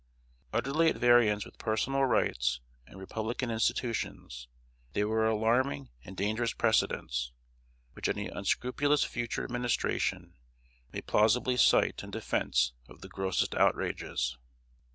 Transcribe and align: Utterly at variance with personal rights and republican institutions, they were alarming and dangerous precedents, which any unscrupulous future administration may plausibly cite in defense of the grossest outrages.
Utterly 0.51 0.89
at 0.89 0.95
variance 0.95 1.45
with 1.45 1.59
personal 1.59 2.05
rights 2.05 2.59
and 2.87 2.97
republican 2.99 3.51
institutions, 3.51 4.47
they 4.93 5.03
were 5.03 5.27
alarming 5.27 5.89
and 6.03 6.17
dangerous 6.17 6.53
precedents, 6.53 7.33
which 7.93 8.09
any 8.09 8.27
unscrupulous 8.27 9.03
future 9.03 9.43
administration 9.43 10.33
may 10.91 11.01
plausibly 11.01 11.55
cite 11.55 12.01
in 12.01 12.09
defense 12.09 12.73
of 12.89 13.01
the 13.01 13.09
grossest 13.09 13.53
outrages. 13.53 14.39